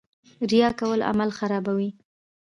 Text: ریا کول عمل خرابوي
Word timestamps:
ریا 0.49 0.69
کول 0.79 0.99
عمل 1.09 1.29
خرابوي 1.37 1.89